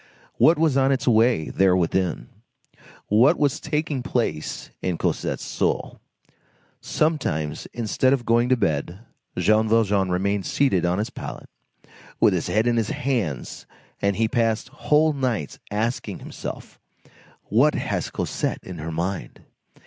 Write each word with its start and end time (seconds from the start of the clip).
What 0.39 0.57
was 0.57 0.77
on 0.77 0.91
its 0.91 1.07
way 1.07 1.49
there 1.51 1.75
within? 1.77 2.29
What 3.05 3.37
was 3.37 3.59
taking 3.59 4.01
place 4.01 4.71
in 4.81 4.97
Cosette's 4.97 5.43
soul? 5.45 5.99
Sometimes, 6.81 7.67
instead 7.71 8.11
of 8.11 8.25
going 8.25 8.49
to 8.49 8.57
bed, 8.57 9.01
Jean 9.37 9.69
Valjean 9.69 10.09
remained 10.09 10.47
seated 10.47 10.87
on 10.87 10.97
his 10.97 11.11
pallet, 11.11 11.47
with 12.19 12.33
his 12.33 12.47
head 12.47 12.65
in 12.65 12.77
his 12.77 12.89
hands, 12.89 13.67
and 14.01 14.15
he 14.15 14.27
passed 14.27 14.69
whole 14.69 15.13
nights 15.13 15.59
asking 15.69 16.17
himself: 16.17 16.79
"What 17.43 17.75
has 17.75 18.09
Cosette 18.09 18.63
in 18.63 18.79
her 18.79 18.91
mind?" 18.91 19.43